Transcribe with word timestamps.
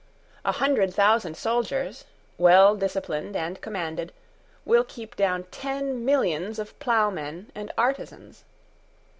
A 0.43 0.53
hundred 0.53 0.91
thousand 0.95 1.37
soldiers, 1.37 2.05
well 2.39 2.75
disciplined 2.75 3.35
and 3.35 3.61
commanded, 3.61 4.11
will 4.65 4.83
keep 4.83 5.15
down 5.15 5.43
ten 5.51 6.03
millions 6.03 6.57
of 6.57 6.73
ploughmen 6.79 7.51
and 7.53 7.71
artisans. 7.77 8.43